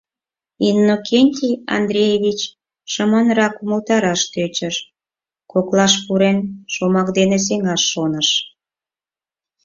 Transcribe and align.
Иннокентий 0.67 1.55
Андреевич 1.77 2.39
шыманрак 2.91 3.53
умылтарашат 3.63 4.29
тӧчыш, 4.33 4.75
коклаш 5.51 5.93
пурен, 6.05 6.37
шомак 6.73 7.07
денат 7.17 7.41
сеҥаш 7.47 7.81
шоныш. 7.91 8.29